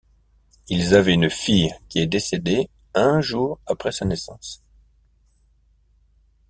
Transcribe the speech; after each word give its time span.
Ils 0.67 0.95
avaient 0.95 1.13
une 1.13 1.29
fille 1.29 1.71
qui 1.87 1.99
est 1.99 2.07
décédée 2.07 2.67
un 2.95 3.21
jour 3.21 3.59
après 3.67 3.91
sa 3.91 4.03
naissance. 4.03 4.63